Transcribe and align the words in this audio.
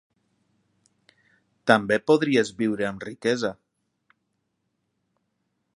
També 1.73 1.99
podries 2.11 2.51
viure 2.63 2.89
amb 2.93 3.07
riquesa. 3.09 3.53